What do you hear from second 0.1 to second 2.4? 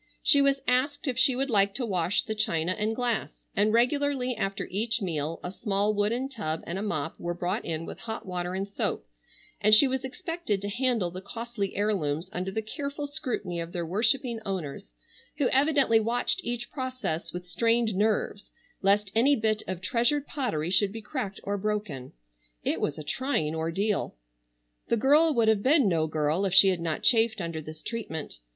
She was asked if she would like to wash the